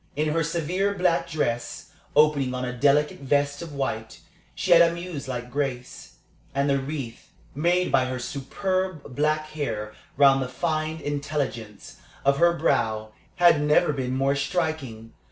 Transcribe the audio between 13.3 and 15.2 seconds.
had never been more striking.